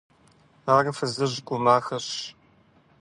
Ар 0.75 0.85
фызыжь 0.97 1.39
гу 1.47 1.55
махэщ. 1.63 2.07